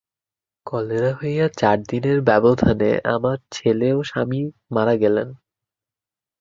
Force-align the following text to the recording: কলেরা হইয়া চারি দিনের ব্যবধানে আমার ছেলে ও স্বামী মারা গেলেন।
কলেরা 0.65 1.11
হইয়া 1.13 1.45
চারি 1.59 1.83
দিনের 1.91 2.19
ব্যবধানে 2.21 2.91
আমার 3.15 3.37
ছেলে 3.51 3.87
ও 3.93 3.99
স্বামী 4.03 4.41
মারা 4.71 4.95
গেলেন। 4.95 5.27